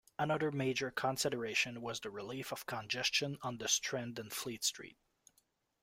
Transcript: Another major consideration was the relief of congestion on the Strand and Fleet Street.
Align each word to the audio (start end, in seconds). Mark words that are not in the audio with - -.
Another 0.17 0.51
major 0.51 0.89
consideration 0.89 1.79
was 1.79 1.99
the 1.99 2.09
relief 2.09 2.51
of 2.51 2.65
congestion 2.65 3.37
on 3.43 3.59
the 3.59 3.67
Strand 3.67 4.17
and 4.17 4.33
Fleet 4.33 4.63
Street. 4.63 4.97